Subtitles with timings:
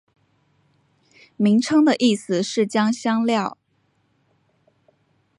[1.35, 3.59] 名称的意思是将香料。